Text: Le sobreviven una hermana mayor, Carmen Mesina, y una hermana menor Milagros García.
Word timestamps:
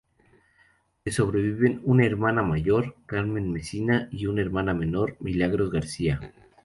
Le 1.05 1.11
sobreviven 1.11 1.79
una 1.83 2.07
hermana 2.07 2.41
mayor, 2.41 2.95
Carmen 3.05 3.51
Mesina, 3.51 4.09
y 4.11 4.25
una 4.25 4.41
hermana 4.41 4.73
menor 4.73 5.15
Milagros 5.19 5.69
García. 5.69 6.33